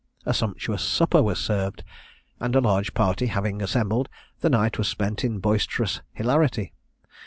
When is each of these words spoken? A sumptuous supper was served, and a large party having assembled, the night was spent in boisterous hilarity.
A 0.25 0.33
sumptuous 0.33 0.81
supper 0.81 1.21
was 1.21 1.37
served, 1.37 1.83
and 2.39 2.55
a 2.55 2.59
large 2.59 2.95
party 2.95 3.27
having 3.27 3.61
assembled, 3.61 4.09
the 4.39 4.49
night 4.49 4.79
was 4.79 4.87
spent 4.87 5.23
in 5.23 5.37
boisterous 5.37 6.01
hilarity. 6.13 6.73